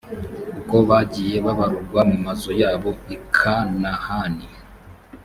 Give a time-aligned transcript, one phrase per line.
[0.59, 4.47] uko bagiye babarurwa mu mazu yabo i kanahani.